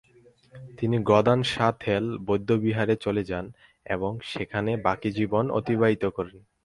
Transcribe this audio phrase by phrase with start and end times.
[0.77, 3.45] তিনি গ্দান-সা-থেল বৌদ্ধবিহারে চলে যান
[3.85, 6.37] এবং সেখানে বাকি জীবন অতিবাহিত করেন।